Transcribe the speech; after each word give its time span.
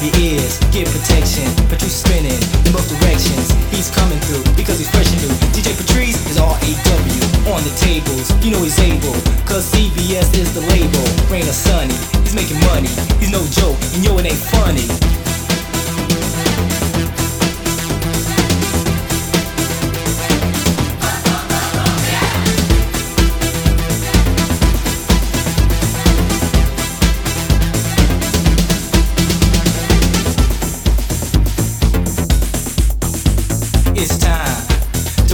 Grab 0.00 0.14
your 0.14 0.32
ears, 0.32 0.58
get 0.72 0.88
protection. 0.88 1.44
Patrice 1.68 2.00
spinning 2.00 2.40
in 2.64 2.72
both 2.72 2.88
directions. 2.88 3.52
He's 3.68 3.90
coming 3.90 4.18
through 4.20 4.44
because 4.56 4.78
he's 4.78 4.88
fresh 4.88 5.12
and 5.12 5.20
new. 5.20 5.34
DJ 5.52 5.76
Patrice 5.76 6.16
is 6.30 6.38
R-A-W 6.38 7.52
on 7.52 7.60
the 7.64 7.74
tables. 7.76 8.32
You 8.42 8.52
know 8.52 8.62
he's 8.62 8.78
able, 8.80 9.12
cause 9.44 9.70
CBS 9.70 10.32
is 10.32 10.54
the 10.54 10.64
label. 10.72 11.04
Rain 11.28 11.44
or 11.44 11.52
sunny, 11.52 11.92
he's 12.24 12.34
making 12.34 12.60
money. 12.72 12.88
He's 13.20 13.30
no 13.30 13.44
joke, 13.52 13.76
and 13.92 14.02
yo, 14.02 14.16
it 14.16 14.24
ain't 14.24 14.40
funny. 14.40 14.88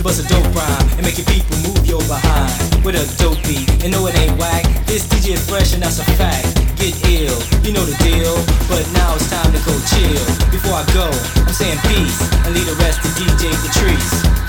Bust 0.06 0.24
a 0.24 0.28
dope 0.28 0.54
rhyme 0.54 0.88
and 0.94 1.02
make 1.02 1.18
your 1.18 1.26
people 1.26 1.56
move 1.66 1.84
your 1.84 1.98
behind 2.06 2.54
with 2.84 2.94
a 2.94 3.02
dope 3.18 3.42
beat. 3.42 3.66
And 3.82 3.90
no, 3.90 4.06
it 4.06 4.14
ain't 4.14 4.38
whack. 4.38 4.62
This 4.86 5.02
DJ 5.08 5.34
is 5.34 5.42
fresh 5.50 5.74
and 5.74 5.82
that's 5.82 5.98
a 5.98 6.04
fact. 6.14 6.54
Get 6.78 6.94
ill, 7.10 7.34
you 7.66 7.72
know 7.74 7.82
the 7.82 7.96
deal. 8.06 8.38
But 8.70 8.86
now 8.94 9.16
it's 9.16 9.28
time 9.28 9.50
to 9.50 9.58
go 9.66 9.74
chill. 9.90 10.22
Before 10.54 10.78
I 10.78 10.86
go, 10.94 11.10
I'm 11.42 11.52
saying 11.52 11.78
peace 11.90 12.22
and 12.46 12.54
leave 12.54 12.66
the 12.66 12.78
rest 12.78 13.02
to 13.02 13.08
DJ 13.18 13.50
Patrice. 13.66 14.45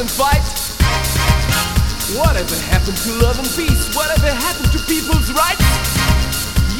And 0.00 0.08
fight. 0.08 0.40
Whatever 2.16 2.56
happened 2.72 2.96
to 3.04 3.12
love 3.20 3.36
and 3.36 3.48
peace? 3.52 3.92
Whatever 3.92 4.32
happened 4.32 4.72
to 4.72 4.80
people's 4.88 5.28
rights? 5.28 5.60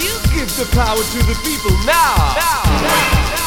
You 0.01 0.09
give 0.33 0.49
the 0.57 0.65
power 0.73 0.97
to 0.97 1.21
the 1.29 1.37
people 1.45 1.77
now. 1.85 2.17
Now. 2.33 2.65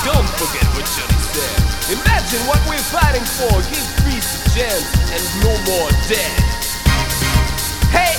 Don't 0.05 0.30
forget 0.38 0.61
what 0.78 0.86
Johnny 0.93 1.17
said. 1.34 1.57
Imagine 1.89 2.45
what 2.45 2.61
we're 2.69 2.86
fighting 2.93 3.26
for. 3.26 3.49
Give 3.74 3.88
peace 4.05 4.30
a 4.38 4.41
chance 4.53 4.86
and 5.09 5.24
no 5.41 5.53
more 5.65 5.89
dead. 6.05 6.38
Hey, 7.89 8.13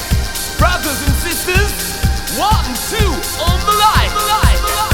brothers 0.59 0.99
and 1.07 1.15
sisters, 1.23 1.71
one, 2.35 2.67
two, 2.91 3.11
on 3.47 3.59
the 3.63 3.77
line. 3.79 4.11
Line. 4.11 4.59
The 4.59 4.75
line. 4.75 4.94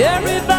Everybody. 0.00 0.57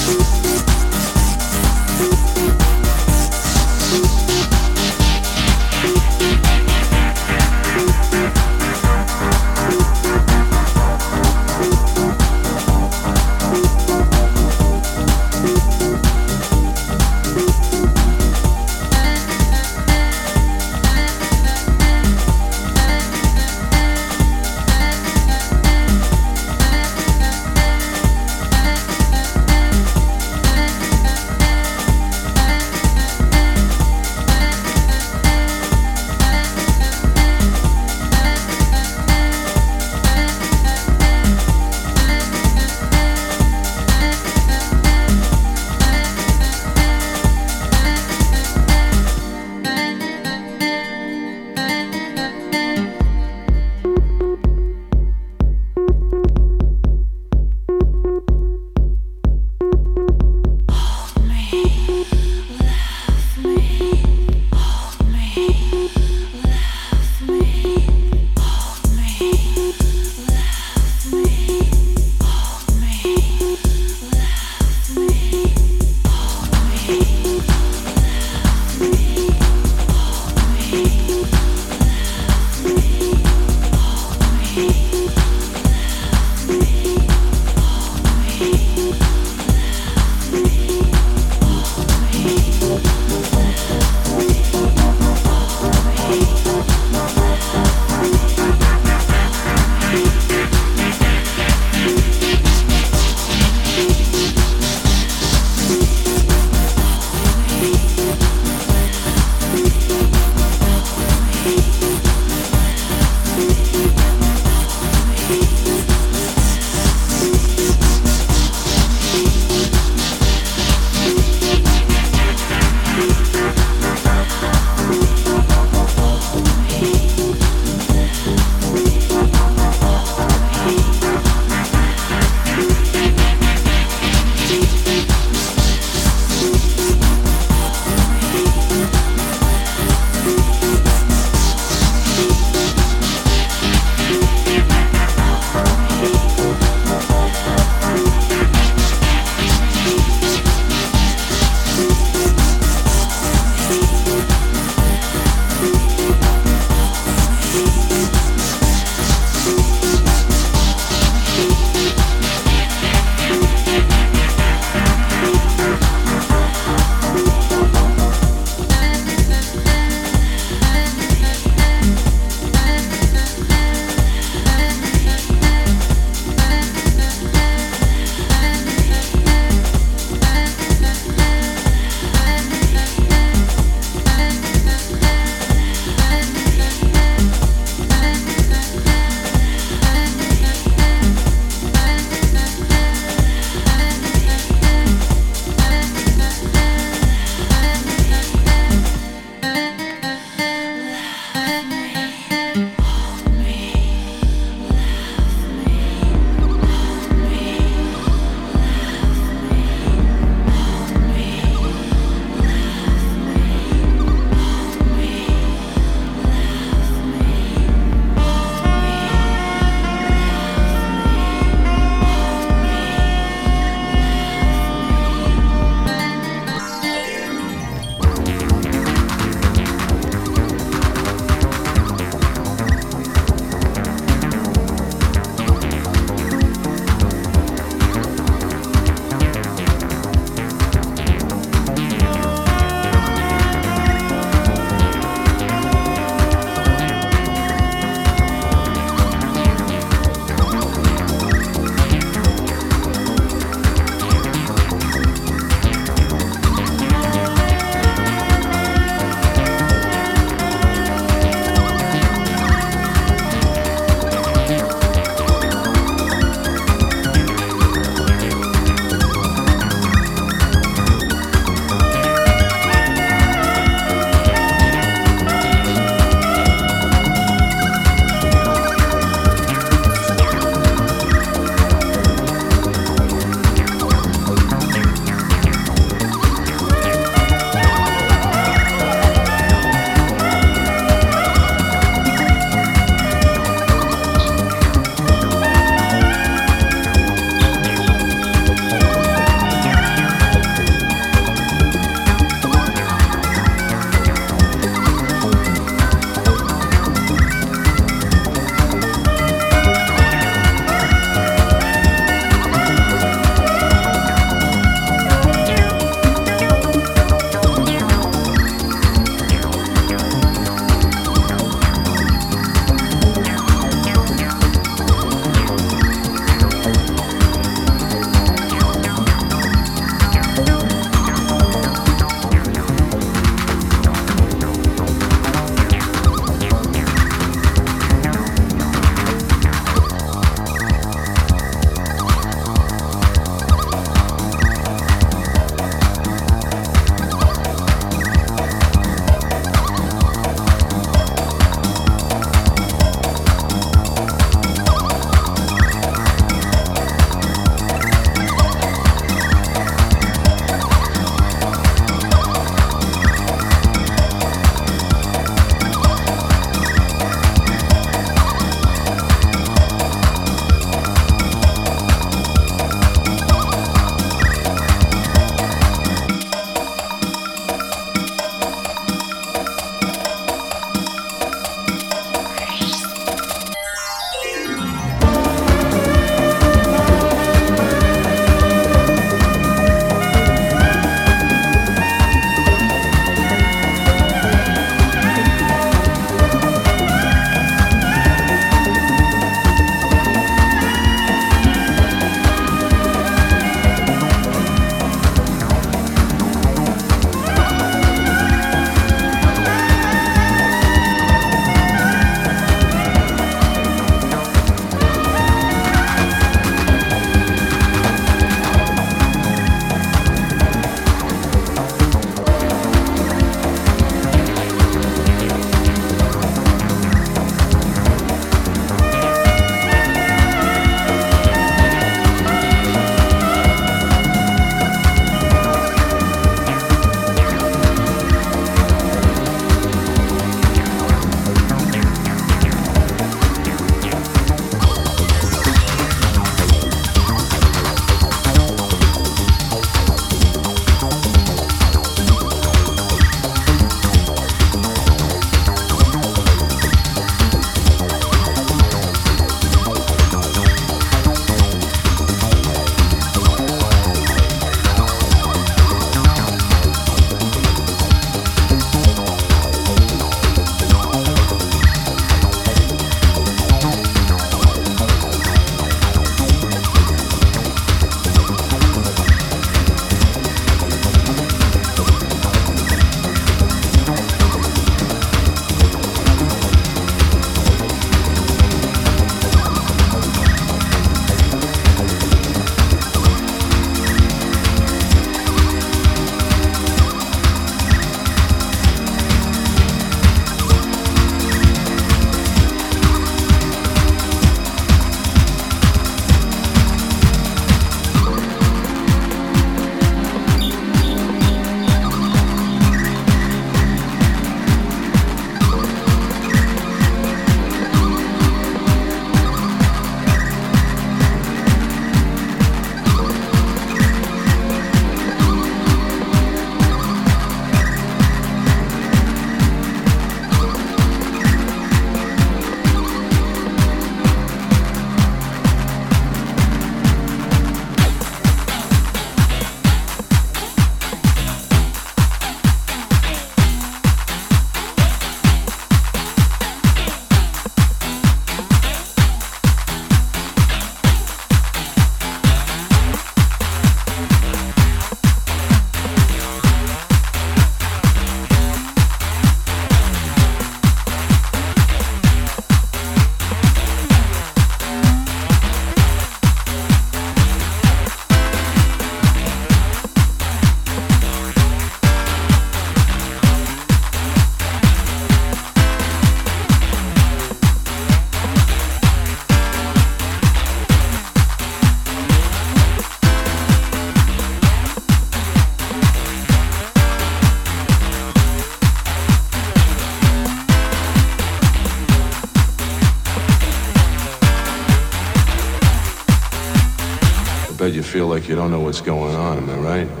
Feel 597.91 598.07
like 598.07 598.29
you 598.29 598.35
don't 598.37 598.51
know 598.51 598.61
what's 598.61 598.79
going 598.79 599.13
on, 599.13 599.37
am 599.37 599.49
I 599.49 599.57
right? 599.57 600.00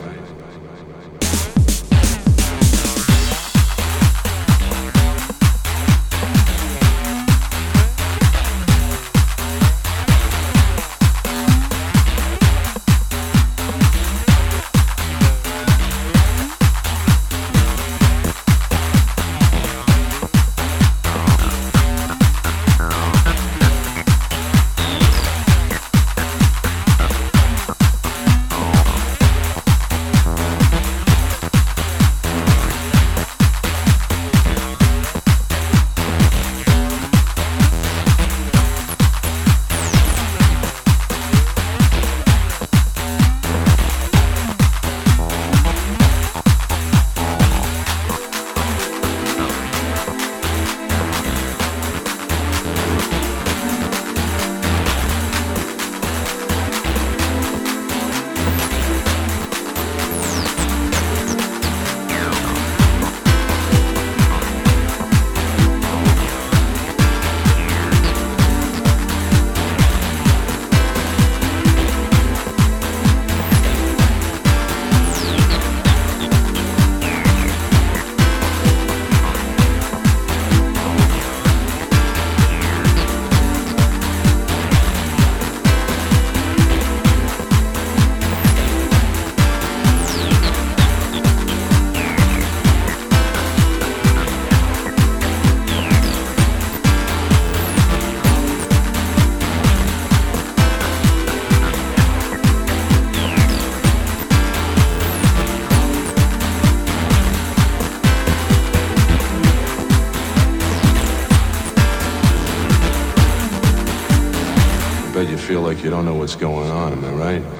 You 115.83 115.89
don't 115.89 116.05
know 116.05 116.13
what's 116.13 116.35
going 116.35 116.69
on, 116.69 116.93
am 116.93 117.03
I 117.03 117.09
right? 117.09 117.50